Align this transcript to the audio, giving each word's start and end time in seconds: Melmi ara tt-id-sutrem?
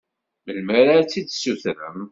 Melmi 0.45 0.73
ara 0.81 0.97
tt-id-sutrem? 1.05 1.99